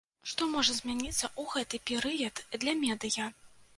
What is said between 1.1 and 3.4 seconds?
ў гэты перыяд для медыя?